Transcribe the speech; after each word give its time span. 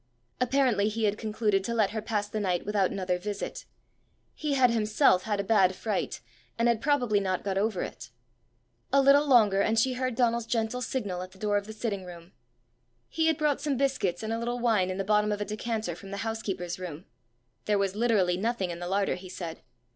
Apparently 0.39 0.89
he 0.89 1.03
had 1.03 1.15
concluded 1.15 1.63
to 1.63 1.75
let 1.75 1.91
her 1.91 2.01
pass 2.01 2.27
the 2.27 2.39
night 2.39 2.65
without 2.65 2.89
another 2.89 3.19
visit: 3.19 3.65
he 4.33 4.55
had 4.55 4.71
himself 4.71 5.25
had 5.25 5.39
a 5.39 5.43
bad 5.43 5.75
fright, 5.75 6.21
and 6.57 6.67
had 6.67 6.81
probably 6.81 7.19
not 7.19 7.43
got 7.43 7.55
over 7.55 7.83
it. 7.83 8.09
A 8.91 8.99
little 8.99 9.27
longer 9.27 9.61
and 9.61 9.77
she 9.77 9.93
heard 9.93 10.15
Donal's 10.15 10.47
gentle 10.47 10.81
signal 10.81 11.21
at 11.21 11.33
the 11.33 11.37
door 11.37 11.55
of 11.55 11.67
the 11.67 11.71
sitting 11.73 12.03
room. 12.03 12.31
He 13.09 13.27
had 13.27 13.37
brought 13.37 13.61
some 13.61 13.77
biscuits 13.77 14.23
and 14.23 14.33
a 14.33 14.39
little 14.39 14.57
wine 14.57 14.89
in 14.89 14.97
the 14.97 15.03
bottom 15.03 15.31
of 15.31 15.39
a 15.39 15.45
decanter 15.45 15.93
from 15.95 16.09
the 16.09 16.25
housekeeper's 16.25 16.79
room: 16.79 17.05
there 17.65 17.77
was 17.77 17.95
literally 17.95 18.37
nothing 18.37 18.71
in 18.71 18.79
the 18.79 18.87
larder, 18.87 19.13
he 19.13 19.29
said. 19.29 19.61